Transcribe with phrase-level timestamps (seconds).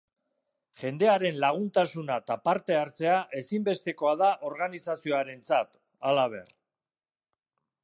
[0.83, 5.81] Jendearen laguntasuna eta parte hartzea ezinbestekoa da organizazioarentzat,
[6.11, 6.53] halaber.